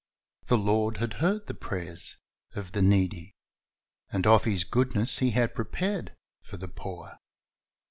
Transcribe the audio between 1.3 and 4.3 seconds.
the prayers of the needy, and